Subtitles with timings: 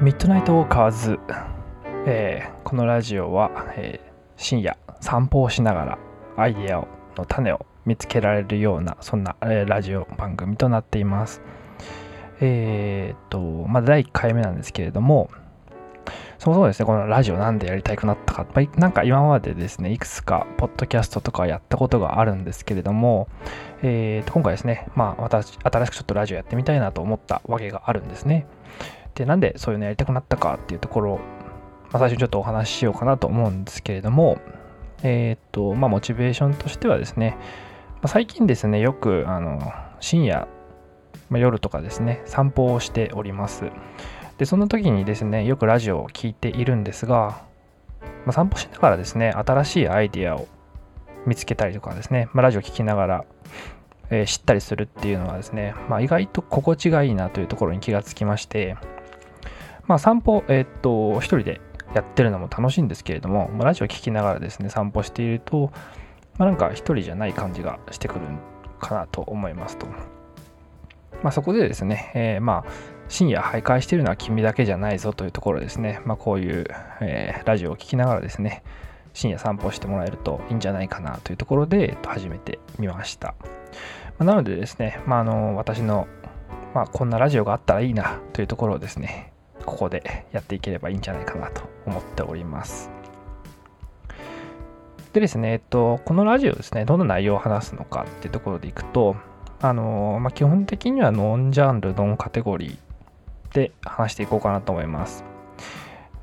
[0.00, 1.18] ミッドナイトウォーカーズ、
[2.06, 5.98] えーこのラジオは、えー深夜散歩をしながら
[6.38, 11.42] アイデアをの種を見つけられるようなそんな、えーラジオ番組となっています。
[12.40, 15.30] えーっとまあ第1回目なんですけれども
[16.38, 23.28] そもそもですねこのラジオなんでやりたくなったか、まあなんか今までですねいくつかポッドキャストとかやったことがあるんですけれども、
[23.82, 28.46] えーと今回ですねまあ私新しくちょっとラジオやってみたいなと思ったわけがあるんですね。
[29.14, 31.16] でなんでそういうのやりたくなったかっていうところ、
[31.90, 34.40] まあ、最初にちょっとお話ししようかなと思うんですけれども
[35.02, 37.36] えーっとまあモチベーションとしてはですね、
[37.94, 40.48] まあ、最近ですねよくあの深夜、
[41.28, 43.70] まあ、夜とかですね散歩をしております。
[44.38, 47.44] でその時にですねよくラジオを聞いているんですが、
[48.24, 50.48] まあ、散歩しながらですね新しいアイディアを
[51.26, 53.24] 見つけたりとかですね、まあ、ラジオ聞きながら
[54.10, 58.76] えー知ったりするっていうのはですね、まあ、意外と心地がいいなというところに気がつきまして、
[59.90, 61.60] まあ、散歩、えーっと、一人で
[61.96, 65.72] やってるのも楽しいんですけれども、まあラジオ聞きながらですね、散歩していると、
[66.38, 68.20] まあ、なんか一人じゃない感じがしてくる
[68.78, 69.88] かなと思いますと。
[71.24, 72.70] まあ、そこでですね、えーまあ、
[73.08, 76.66] 深夜徘徊しているのは君だけじゃないぞというところですね、まあ、こういう、
[77.00, 78.62] えーラジオを聞きながらですね、
[79.12, 83.34] 深夜散歩してもらえるといいんじゃないかなというところで、えっと始めてみました。
[84.20, 86.06] まなのでですね、まあ、あの私の、
[86.74, 89.29] まあ、こんなラジオがあったらいいなというところをですね、
[89.70, 92.90] ここでやっていければいいんじゃないかなと思っております。
[95.12, 99.16] でですね、えっと、このラジオですね、どんな内容を話すのかっていうところでいくと、
[99.60, 105.24] あのまあ、基本的にはノンジャンル、ノンカテゴリーで話していこうかなと思います。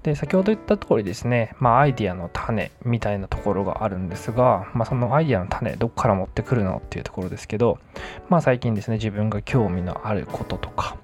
[0.04, 7.80] で先ほど言った通りですね、まあ、アイディアの種みたいなところがあるんですが、まあ、そのアイディアの種どこから持ってくるのっていうところですけど、
[8.30, 10.96] まあ、最近ですね自分が興味のあることとか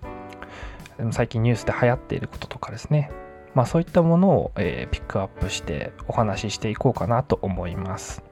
[1.12, 3.12] 最近ニュースで流行っていることとかですね、
[3.54, 8.24] まあ、そういったものを、えーピックアップしてお話ししていこうかなと思います。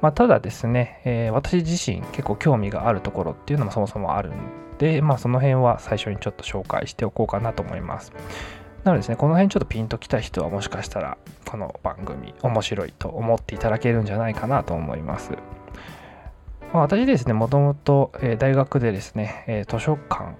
[0.00, 4.34] まあ、ただですね、えー私自身結構興味があるところっていうのもそもそもあるん
[4.78, 8.12] で、まあ、その辺は最初にちょっと紹介しておこうかなと思います。
[8.84, 15.32] なのでですね、この辺ちょっとピンときた人はもしかしたらこの番組面白いと思っていただけるんじゃないかなと思います。
[16.72, 20.36] まあ私ですね、もともと大学でですね、図書館、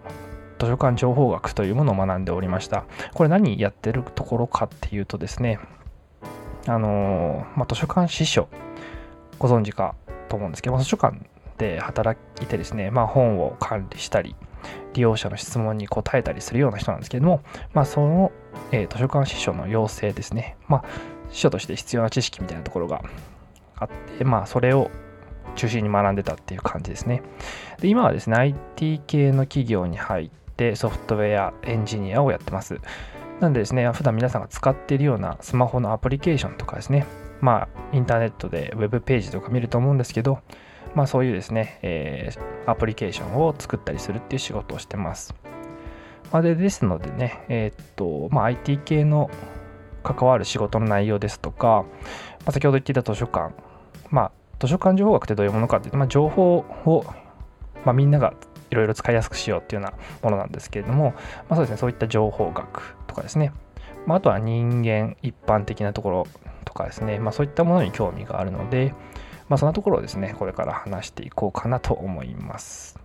[0.61, 2.85] 図書館情報学というものを学んでおりました。
[3.15, 5.59] これ何やってるところかっていうとですね、
[6.67, 8.49] あのまあ、図書館司書、
[9.39, 9.95] ご存知か
[10.29, 11.17] と思うんですけど、図書館
[11.57, 14.37] で働いてですね、まあ、本を管理したり、
[14.93, 18.33] 利用者の質問に答えたりするような人なんですけども、まあ、その、
[18.71, 20.85] えー図書館司書の要請ですね、まあ、
[21.31, 23.03] 司書として必要な知識みたいなところが
[23.77, 23.89] あっ
[24.19, 24.91] て、まあ、それを
[25.57, 27.23] 中心に学んでたっていう感じですね。
[27.81, 32.79] で今はですね、IT 系の企業に入ってソフトウェアエンジニアをやってます。
[33.41, 37.07] なんでですね、普段皆さんが使っているようなスマホのアプリケーションとかですね、
[37.41, 40.41] まあ、インターネットでウェブページとか見ると思うんですけど、
[40.95, 45.35] まあ、そういうですね、えーアプリケーションを作ったりするっていう仕事をしてます。
[46.31, 49.31] まあ、でですのでね、えーっと、まあ、IT 系の
[50.05, 51.87] 関わる仕事の内容ですとか、ま
[52.47, 53.55] あ、先ほど言っていた図書館、
[54.11, 57.05] まあ、図書館情報学ってどういうものかっていうと、まあ、情報を、
[57.87, 58.35] まあ、みんなが
[58.71, 61.15] いろいろ使いやすくしようっていうようなものなんですけれども、
[61.49, 63.53] まあ、そうですね、そういった情報学とかですね、
[64.07, 66.27] まあ、あとは人間一般的なところ
[66.65, 68.95] とかですね、まあ、そういったものに興味があるので、
[69.49, 72.99] まあ、そんなところをですね、これから話していこうかなと思います。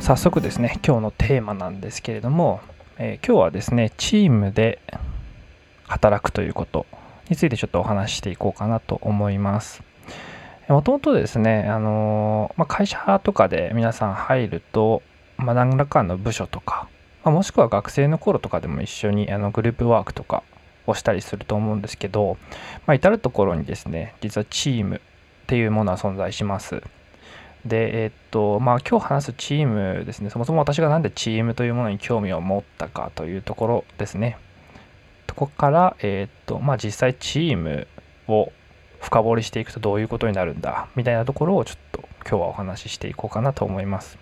[0.00, 2.60] 早速ですね、今日のテーマなんですけれども、
[2.98, 4.80] えー今日はですね、チームで
[5.86, 6.86] 働くということ
[7.28, 9.82] についてちょっとお話ししていこうかなと思います。
[10.68, 15.02] もともとですね、あのーまあ、会社とかで皆さん入ると、
[15.36, 16.88] まあ、何らかの部署とか、
[17.22, 20.42] まあ、もしくは学生の頃とかでも一緒にあのグループワークとか
[20.86, 22.38] をしたりすると思うんですけど、
[22.86, 25.00] まあ、至る所にですね、実はチームっ
[25.46, 26.82] ていうものは存在します。
[27.66, 34.38] で、えっと、まあ今日話すチームですね、そもそも私がなんでチームというものに興味を持ったかというところですね。
[35.26, 37.86] とこから、えっと、まあ実際チーム
[38.28, 38.52] を
[39.00, 44.18] 深掘りしていくとどういうことになるんだ、みたいなところをちょっと今日はお話ししていこうかなと思います。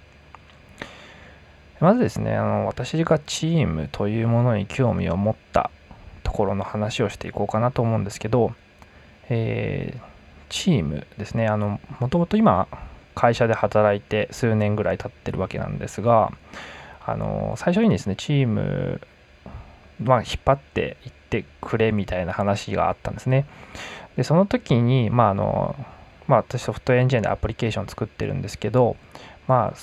[1.81, 5.71] まずですね、あの私がチームというものに興味を持った
[6.23, 8.53] ところの話をしていこうかなと思うんですけど、
[9.29, 10.15] えー
[10.55, 12.69] チームですね、あの、もともと今、
[13.15, 16.33] 会社で働いて数年ぐらい経ってるわけなんですが、
[17.07, 19.01] あの最初にですねチーム、
[20.03, 23.47] まあ、引っ張っていってくれみたいな話があったんですね。
[24.17, 25.77] でその時に、まああの
[26.27, 28.97] まあ、私ソフトエンジニアでアプリケーション作ってるんですけど、
[29.47, 29.79] まあ、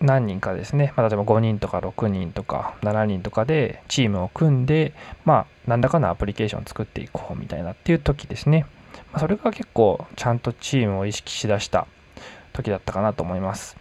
[0.00, 4.92] 何人かですね、まあ、例えば5人とか6人とか7人とかでチームを組んで、
[5.24, 8.66] まあ、何らかのアプリケーションを作っていこうみたいなっていう時ですね。
[9.12, 11.86] ま、それが結構ちゃんとチームを意識しだした
[12.56, 13.76] 時だったかなと思います。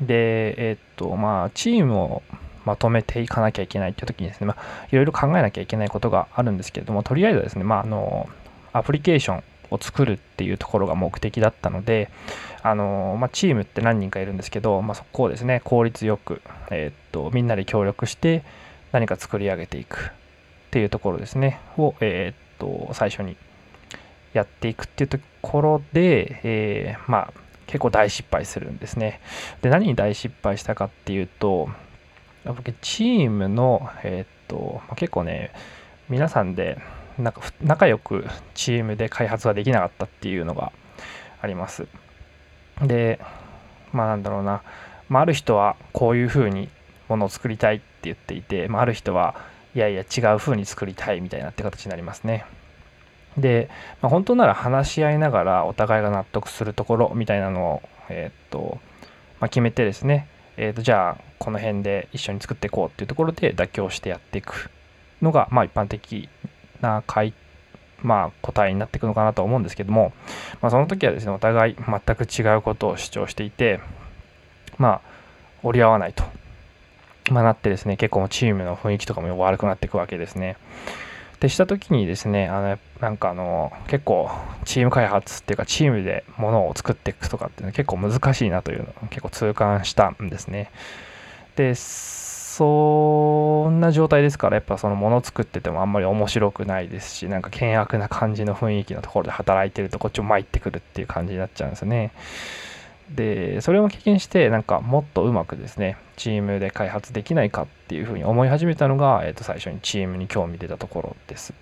[0.00, 2.22] で、え、っと、まあ、チームを
[2.64, 8.28] まとめていかなきゃいけないっていう時にですね、まあ、いろいろ考えなきゃいけないことがあるんですけれども、とりあえずですね、まあ、あの、
[8.72, 12.10] アプリケーションを作るっていうところが目的だったので、
[12.62, 18.44] あのまあ、チームって何人かいるんですけど、まあ、そこをですね効率よく、え、っとみんなで協力して
[18.92, 20.12] 何か作り上げていく
[20.68, 23.36] っていうところですねを、え、っと最初に
[24.32, 27.32] やっていくっていうころで、えー、まあ
[27.66, 29.20] 結構大失敗するんですね
[29.60, 31.68] で何に大失敗したかっていうと
[32.44, 35.52] 僕チームの、えっとまあ、結構ね
[36.08, 36.78] 皆さんで
[37.18, 38.24] なんか仲良く
[38.54, 40.72] チームで開発ができなかったっていうのが
[41.40, 41.86] あります。
[42.80, 43.20] で、
[43.92, 44.62] まあなんだろうな、
[45.08, 46.68] まあ、ある人はこういうふうに
[47.08, 49.34] ものを作りたいって言っていて、まあ、ある人は
[49.74, 52.44] いやいや違うふうに作りたいみたいなって形になりますね。
[53.36, 53.68] で、
[54.00, 58.78] まあ、本当なら話し合いながらお互いが納得するところみたいなのを、えー、っと
[59.40, 64.70] まあ、決めてですね、えー、っとじゃあこの辺で一緒に作っていこうっていうところで妥協してやっていく
[65.20, 66.28] のが、まあ、一般的
[66.80, 67.34] な回
[68.02, 70.12] まあ、答えになっていくのかなと思うんですけども、
[70.60, 73.80] まあ、その時はですねお互い全く違うことを主張していて
[74.76, 75.00] まあ
[75.62, 76.24] 折り合わないと、
[77.30, 80.56] まあ、なってですね結構チームの雰囲気とかも悪くなっていくわけですね。
[81.38, 84.30] でした時にですねあのなんかあの結構
[84.64, 90.70] チーム開発っていうかチームでものを作っていくとかっていうのは結構難しいなというのを結構痛感したんですね。
[91.56, 102.12] でそんな状態ですからやっぱそのもの作っててもあんまり面白くないですしなんか険悪な感じの雰囲気のところで働いてるとこっちも参ってくるっていう感じになっちゃうんですよね。
[103.10, 111.52] でそれを経験してなんかもっとうまくですねチームで開発できないかっていうふうに思い始めたのが、えー、と最初にチームに興味出たところです。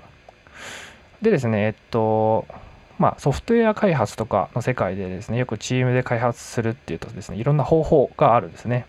[1.22, 2.46] でですねえっと
[2.98, 8.84] まあ、ソフトウェア開発とかの世界でですねよくチームで開発するっていうとですねいろんな方法があるんですね。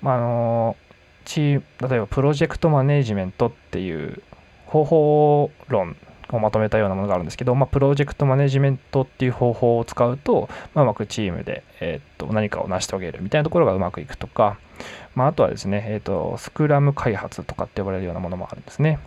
[0.00, 0.76] まあ、あの
[1.24, 1.60] チ例え
[1.98, 4.22] ばプロジェクトマネジメントっていう
[4.66, 5.96] 方法論
[6.30, 14.58] をまとめたようなものがあるんですけど、まあ、プロジェクトマネジメントっていう方法を使うと、まあ、うまくチームで、えー、っと何かを成し遂げるみたいなところがうまくいくとか、
[15.14, 18.98] まあ、あとはですね、えー、っとスクラム開発とかって呼ばれるようなものもあるんですね。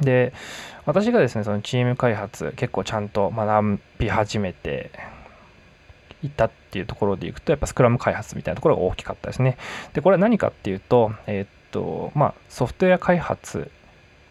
[0.00, 0.32] で
[0.86, 4.90] 私がですねそのチーム開発結構ちゃんと学び始めて
[6.22, 9.56] いたっていうところでいくと、やっぱスクラム開発みたいなところが大きかったですね。
[9.92, 13.70] で、これは何かっていうと、えー、っと、まあ、ソフトウェア開発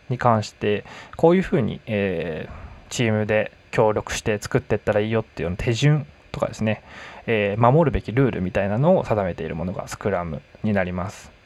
[0.10, 0.86] に関して、
[1.16, 6.84] こういうふうに、えー、チームで協力して作っていったらいいよっていう手順とかですね、
[7.28, 11.39] えー、守るべきルールみたいなのを定めているものがスクラムになります。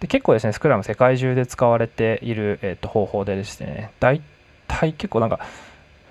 [0.00, 4.20] で結構ですね、スクラム世界中で使われている、えー、と方法でですね、大
[4.66, 5.40] 体結構なんか、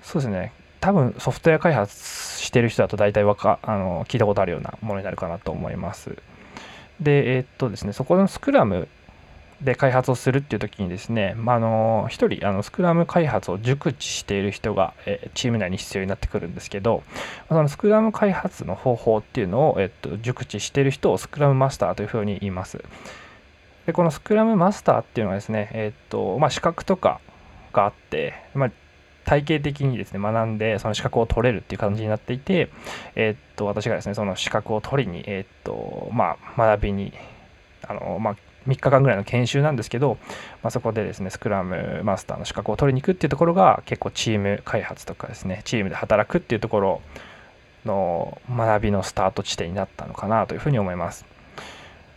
[0.02, 6.16] そうですね、多分ソフトウェア開発してる人だと大体わかあの聞いたことあるようなものになるかなと思います。
[7.00, 8.88] で、えー、っとですね、そこのスクラム
[9.62, 17.02] で開発をするっていう時にですね、まあ、あの1人あのスクラム開発を熟知している人が、え、チーム内に必要になってくるんですけど、
[17.48, 22.84] そのスクラム開発の方法っていうのを、え、っと熟知している人をスクラムマスターというふうに言います。
[23.86, 27.20] でこのスクラムマスターっていうのはですね、えっとまあ、資格とか
[27.72, 28.70] があって、まあ、
[29.24, 32.70] 体系的にですね学んでその資格を取れるっていう感じになっていて、
[33.14, 37.12] えー、っと私がですねその資格を取りに、えー、っとまあ、学びに
[37.86, 38.36] あの、まあ、
[38.66, 40.18] 3日間ぐらいの研修なんですけど、
[40.62, 47.02] まあ、そこでですねスクラムマスターの資格を取りに行くっていうところが結構チーム開発とかですねチームで働くっていうところ
[47.84, 51.26] の学びのスタート地点になったのかなというふうに思います。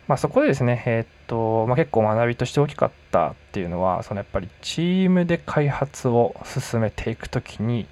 [0.07, 7.85] まあ、そこでですね、えー、っとまあ、結構学びとして大きかったっていうのはそのやっぱりチームで開発を進めていく時に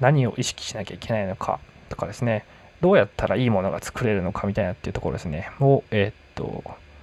[0.00, 2.44] 何を意識しなきゃいけないのかとかですね。
[2.80, 5.50] どうやったらいいものが作れるのかみたいなっていうところですね。
[5.60, 6.62] を、えー、っと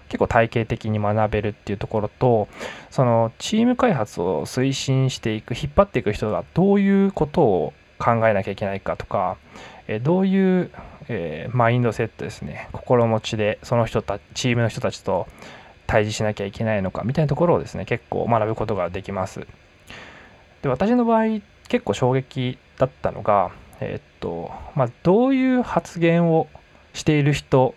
[0.09, 2.49] 結構体系的に学べるっていうところと
[2.89, 9.37] そのチーム開発を推進していく引っ張っていく人がどういうことを考えなきゃいけないかとか、
[9.87, 10.71] えどういう、
[11.51, 12.69] マインドセットですね。
[12.71, 15.27] 心持ちでその人たちチームの人たちと
[15.91, 19.45] 対峙しなきゃいけないのかみたいなところをですね結構学ぶことができます。
[20.61, 26.47] で私の場合結構衝撃だったのがえー、っとまあどういう発言を
[26.93, 27.75] している人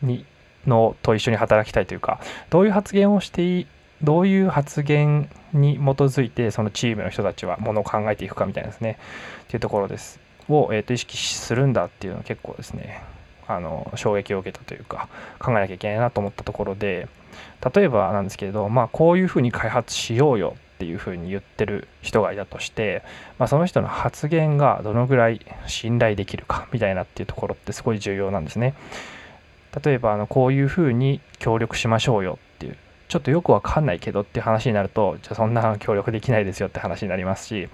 [0.00, 0.24] に
[0.66, 3.66] のと一緒に働きたいというかどういう発言をして
[4.02, 8.98] どういう発言に基づいてそのチームの人たちはものを考えていくかみたいなですね
[9.44, 10.18] っていうところです。
[10.48, 13.02] を、えー、と意識するんだっていうのは結構ですね
[13.48, 17.08] あの衝撃を受けたというか考えなきゃいけないなと思ったところで
[17.74, 23.02] 例えばなんですけれどまあこういうふうに開発しようよっていうふうに言ってる人がいたとして、
[23.38, 28.74] まあ、その人の発言がどのぐらい信頼できるかみたいなっていうところってすごい重要なんですね。
[29.82, 32.76] 例えばあのこういうふうに協力しましょうよっていう
[33.08, 37.68] ちょっとよくわかんないけどっていう話になるとじゃあそんな協力できないですよって話になりますし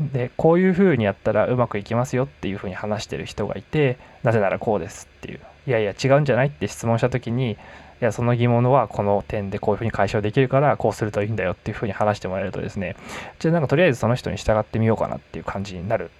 [0.00, 5.40] でこういうふうにやったらうまくいきますよっていうふうに話してる人がいてなぜならこうですっていう。
[5.66, 7.56] いやいや違うんじゃないって質問した時にい
[8.00, 12.96] やその疑問はこの点でこういうふうに解消できるからこうするといいんだよっていうふうに話してもらえるとですね
[13.38, 16.10] じゃあなんかとりあえずその人に従ってみようかなっていう感じになる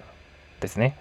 [0.60, 0.96] ですね。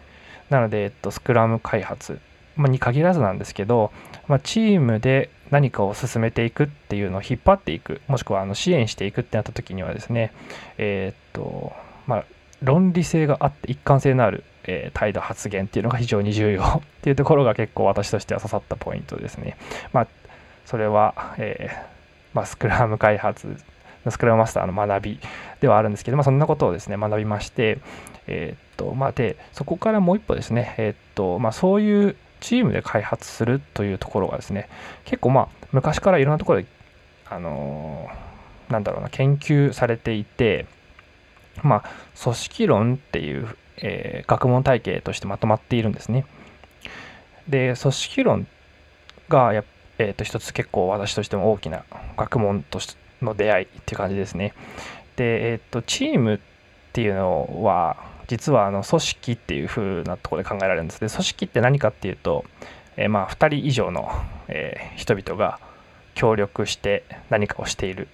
[0.49, 2.19] なので、えっと、スクラム開発
[2.57, 3.91] に限らずなんですけど、
[4.27, 10.33] まあ、チームで何かを進めていくっていうのを引っ張っていくもしくはあの支援していくってなった時にはですね
[10.77, 11.73] えー、っと
[12.07, 12.25] まあ
[12.61, 19.57] 論理性があって一貫性のある、えー、態度発言っていうのが非常に重要 っていうところが結構私としては刺さったポイントですね。
[19.93, 20.07] まあ、
[20.65, 21.77] それは、えー、
[22.33, 23.57] まあ、スクラム開発
[24.07, 25.19] スクラムマスターの学び
[25.59, 27.79] ではあるんですけど、まあ、そんなことをですね学びまして、
[28.27, 34.69] えー、っとまあ、でそこからもう一歩ですね、えー、っとまあ、そういうチームで開発するというところがですね
[35.03, 36.67] 結構まあ昔からいろんなところで
[37.29, 40.65] あのー、なんだろうな研究されていて
[41.63, 41.83] まあ、
[42.21, 43.47] 組織論っていう、
[43.77, 46.25] えー、学問体系としてまとまっているんですね。
[47.47, 48.47] で、組織論
[49.27, 49.63] がや、
[49.97, 51.83] えー、と一つ結構私としても大きな
[52.17, 54.53] 学問としての出会いっていう感じですね。
[55.15, 56.39] で、え、ー、と、チームっ
[56.93, 57.97] ていうのは、
[58.27, 62.45] 実はあの組織っていう風なところで考えられるんですで組織って何かっていうと、
[62.95, 64.07] えー、まあ2人以上の、
[64.47, 65.59] えー、人々が
[66.13, 68.07] 協力して何かをしている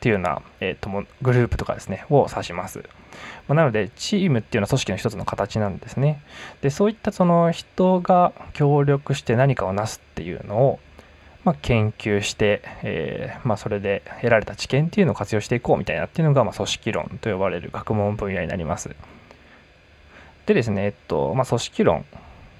[0.00, 0.88] っていうような、えーと、
[1.20, 2.78] グループとかですね、を指します。
[3.48, 6.22] まあ、なので、チームっていうのは組織の一つの形なんですね。
[6.62, 10.80] で、そういったその人が協力して何かをなすっていうのを、
[11.44, 18.88] まあ、研究して、えー、まあ、それで得られた知見っていうのを活用していこうみたいなっていうのが、ま組織論と呼ばれる学問分野になります。
[20.46, 22.06] でですね、えっと、ま組織論、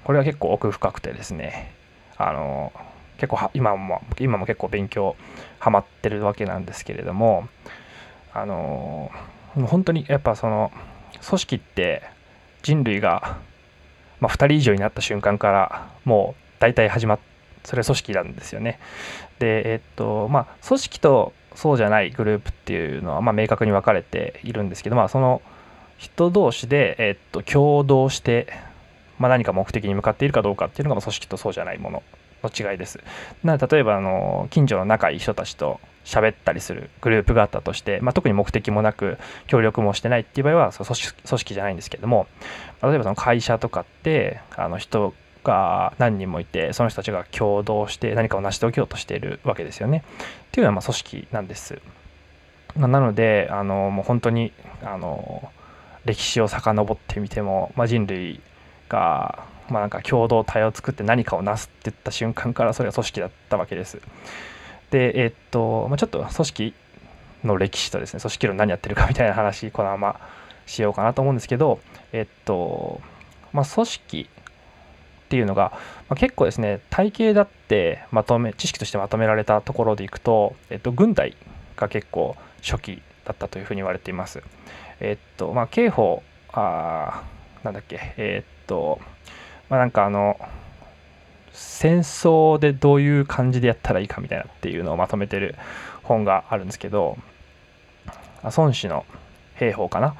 [0.03, 1.73] これは結構奥深くてですね、
[2.17, 2.71] あの、
[3.21, 5.15] 結構今も今も結構勉強
[5.59, 7.47] ハマってるわけなんですけれども
[8.33, 9.11] あの
[9.53, 10.71] 本当にやっぱその
[11.23, 12.01] 組織って
[12.63, 13.37] 人類が、
[14.19, 17.19] まあ、2人以上になった瞬間からもう大体始まっ
[17.63, 18.79] それは組織なんですよね。
[19.37, 25.41] でえっとまあ組織とそうじゃないグループっていうのは、まあ、明確に分かれているんですけど、まあ、その
[25.97, 28.47] 人同士で、えっと、共同して、
[29.19, 32.03] まあ、何か目的に向かっているかどうかっていうのが組織とそうじゃないもの
[32.43, 32.99] の違いです。
[33.43, 39.17] な例えばあの近所の仲いい人たちと喋ったりするグループがあったとして、まあ、特に目的もなく
[39.47, 42.27] 協力もしてないっていう場合は組織じゃないんですけども
[42.81, 50.03] 例えばその会社とかってあの人が何人もいてその人たちが共同して何かを成し遂げようとしているわけですよね。
[50.47, 51.79] っていうのはま組織なんです。
[52.75, 55.51] なのであのもう本当にあの
[56.05, 58.41] 歴史を遡ってみても、まあ、人類
[58.87, 64.01] がまあ、なんか共同体を作って何かをなすっていった瞬間からそれは組織だったわけです。
[64.91, 66.73] で、え、っと、まあ、ちょっと組織
[67.43, 70.19] の歴史とですね、組織論何やってるかみたいな話、このまま
[70.65, 71.79] しようかなと思うんですけど、
[72.11, 73.01] え、っと、
[73.53, 75.71] まあ、組織っていうのが、
[76.09, 81.35] まあ、結構ですね、体系だってまとめ、知識としてまとめられたところでいくと、えっと、軍隊
[81.77, 84.43] が結構初期だったというふうに言われています。
[84.99, 87.23] えっと、まあ、刑法、あ
[87.63, 88.99] なんだっけ、えっと、
[89.71, 90.37] まあ、なんかあの
[91.53, 95.55] 戦争でどういう感じでやったらいいかみたいなっていうのをまとめてる
[96.03, 97.17] 本があるんですけど
[98.43, 99.05] 孫子の
[99.55, 100.15] 兵法かな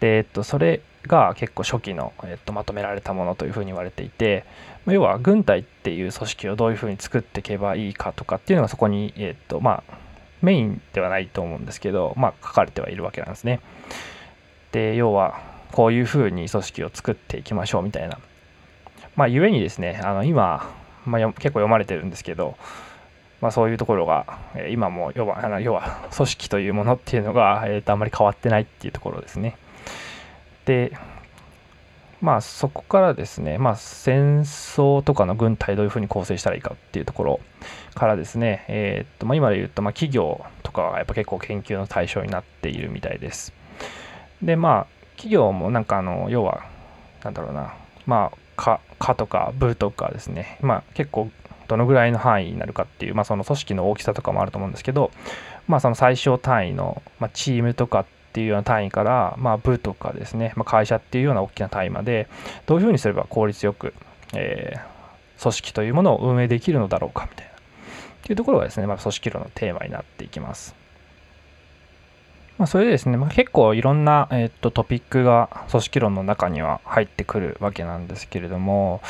[0.00, 4.44] で、えっと、それが結構初期の、えっと、まとめられたものというふうに言われていて
[4.86, 9.94] 要は軍隊っていう組織をどういうふうに作っていけばいいかとかっていうのがそこに、えっとまあ、
[10.42, 13.60] メインではないと思うんですけど、まあ、書かれてはいるわけなんですね。
[14.72, 15.40] で要は
[15.72, 18.18] こういうふうに組織を作っていきましょうみたいな
[19.16, 20.70] まあ、ゆえにですね、あの今、
[21.06, 22.56] まあ、結構読まれてるんですけど、
[23.40, 29.56] まあ、そういうところが、え今も要はあの要は組織というものっていうのが、えー、とあんまり変わってないっていうところですね。
[30.64, 30.96] で、
[32.22, 37.40] まあそこからですね、まあ戦争とかの軍隊どういうふうに構成したらいいかっていうところ
[37.94, 43.52] からですね、えーとまあ、今で言うと、まあ、企業とかがやっぱ結構研究の対象になっているみたいです。
[44.42, 46.64] で、まあ企業もなんかあの、要は、
[47.22, 47.74] なんだろうな、
[48.06, 51.30] まあか、かとか部とかですね、まあ結構
[51.68, 55.10] どのぐらいの範囲になるかっていう、まあ、その組織の大きさとかもあると思うんですけど、
[55.66, 62.28] まあ、その最小単位の、まあ、チームとかっていうような単位から、まあ、部とかですね、まあ、会社っていうような大きな単位まで
[62.66, 63.94] どういうふうにすれば効率よく、
[64.34, 67.52] えー、組織というものを運営できるのだろうかみたいな。
[67.52, 67.56] っ
[68.26, 70.74] ていうところがですね、まあ、組織論のテーマになっていきます。
[72.56, 79.00] まあ、それでですね、まあ、結構いろんな、えー、っとトピックが組織論の中には入ってくるわけなんですけれども、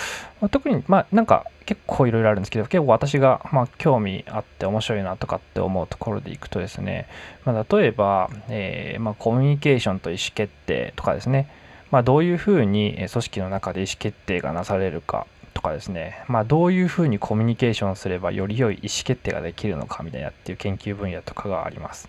[0.40, 7.06] まあ、特にまあなんか結構いろいろあるんですけど結構私がまあ興味あって面白いなとかって思うところでいくとですね、
[7.44, 11.50] まあ、例えば、えー、まあコミュニケーションと意思決定とかですね、
[11.90, 22.08] まあ、どういうふうに組織の中で意思決定がなされるかとかですね、まあ、どういうふうにコミュニケーションすればより良い意思決定ができるのかみたいなっていう研究分野とかがあります。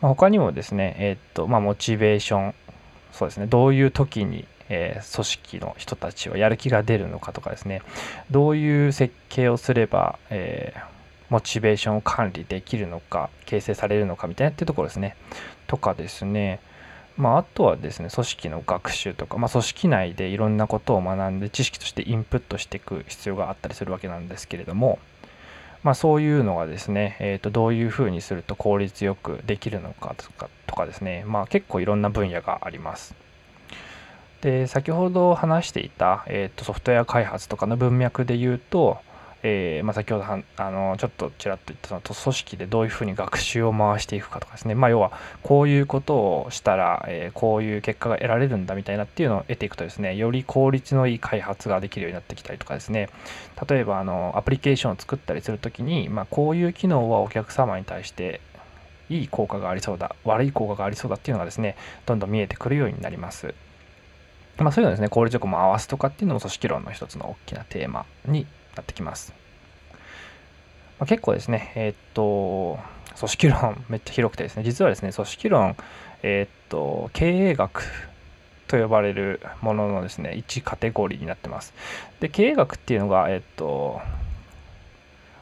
[0.00, 2.54] まあ、他にもですね、え、っと、まあ、モチベーション、
[3.12, 7.82] そうですね、どういう時に、えー、組織の人たちはやる気が出るのかとかですね、
[8.30, 10.80] どういう設計をすれば、えー、
[11.30, 15.16] モチベーションを管理できるのか、形成されるのかみたいなっていうところですね。
[15.66, 16.60] とかですね、
[17.16, 25.00] まあ、あとはですね、組織の学習とか、まあ、組織内でいろんなことを学んで知識としてインプットしていく必要があったりするわけなんですけれども、
[25.82, 33.14] まあ、そういうのがですね、えー、とどういうふうにすると効率よくできるのかとかとかですね、まあ、結構いろんな分野があります。
[34.40, 38.98] で先ほど話していた、えー、とソフトウェア開発とかの文脈で言うと、
[39.42, 53.10] えー、まあ、先ほどはあのちょっとちらっと言ったその組織でどういうふうに学習を回していくかとかですね、まあ、要はこういうことをしたら、えー、こういう結果が得られるんだみたいなっていうのを得ていくとですねより効率のいい開発ができるようになってきたりとかですね
[53.68, 58.40] 例えばあのアプリケーションを作ったりするときに、まあ、こういう機能はお客様に対して
[59.08, 61.76] いい効果がありそうだ悪い効果がありそうだっていうのがですね
[62.06, 63.54] どんどん見えてくるようになります。
[64.58, 68.44] まあ、そういうのですね効率よく回すとかっていうのも組織論の一つの大きなテーマに
[68.76, 69.32] なってきます。
[70.98, 72.78] まあ、結構ですね、えー、っと、
[73.18, 75.76] 組織論 めっちゃ広くてですね、実はですね、組織論、
[76.22, 77.84] えー、っと、経営学
[78.66, 81.72] と呼ばれるもののですね、1カテゴリーになってます。
[82.20, 84.00] で、経営学っていうのが、え、っと、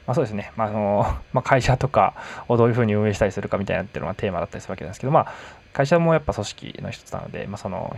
[0.07, 2.15] まあ、そうですね、まああの まあ、会社とか
[2.49, 5.33] をどういうふうに運営したりするかみたいなっていうのがテーマだったりするわけなんですけど、まあ、
[5.73, 7.95] 会社もやっぱ組織の一つなので、まあ、その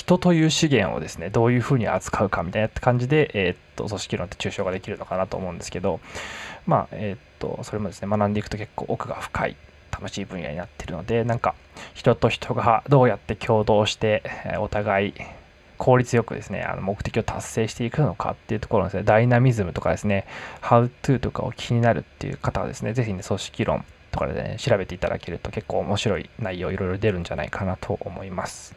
[0.00, 6.00] 人という資源をですね、どういうふうに扱うかみたいな感じで、えー、っと、組織論って抽象ができるのかなと思うんですけど、
[6.66, 9.56] まあ、えー、っと、それもですね、学んでいくと結構奥が深い、
[9.92, 11.54] 楽しい分野になってるので、なんか、
[11.92, 14.22] 人と人がどうやって共同して、
[14.58, 15.14] お互い、
[15.76, 20.26] 効率よくですね、あの目的を達成していくのかっていうところのですね、ダイナミズムとかですね、
[20.62, 28.74] How to とかを気になるっていう方はですね、ぜひね、組織論とかでね、調べていただけると結構面白い内容いろいろ出るんじゃないかなと思います。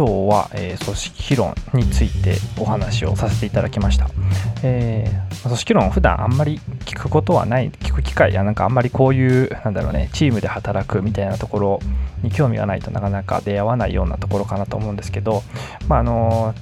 [0.00, 4.08] 今日は、えー、組織論についてお話をさせていただきました、
[4.62, 11.80] えー、組織論普段あんまり聞くことはない聞く機会やなんかあんまりこういうなんだろうねチームで働くみたいなところ
[12.22, 15.42] に興味がないとなかなか出会わないようなところかなと思うんですけど
[15.86, 16.54] まああの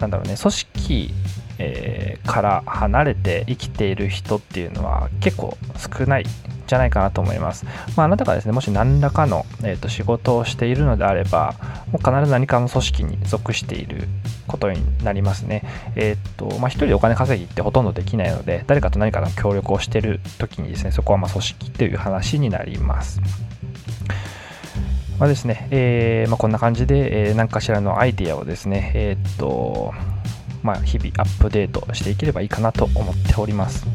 [0.00, 1.14] なんだろうね組織
[1.58, 6.24] えー、から離れて生きている人っていうのは結構少ない
[6.66, 7.64] じゃないかなと思います。
[7.96, 11.54] まあ、あなたがですね、もし何らかの、えーと、仕事をしているのであれば、
[11.92, 14.08] もう必ず何かの組織に属している
[14.46, 15.62] ことになりますね。
[15.96, 23.20] えっ、ー、と、まあ、一人でお金稼ぎってほとんどできないので、誰かと何かの協力をしている時にですね、そこはま組織という話になります。
[25.18, 29.94] まあですね、えー、まあ、こんな感じで、えー、何かしらのアイディアをですね、えっ、と、
[30.62, 33.86] まあ、日々アップデートしていければいいかなと思っております。